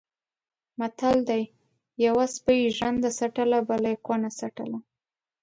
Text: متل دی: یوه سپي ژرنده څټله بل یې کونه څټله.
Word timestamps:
متل 0.79 1.17
دی: 1.29 1.43
یوه 2.05 2.25
سپي 2.35 2.57
ژرنده 2.75 3.09
څټله 3.17 3.57
بل 3.69 3.83
یې 3.91 3.95
کونه 4.05 4.29
څټله. 4.39 4.79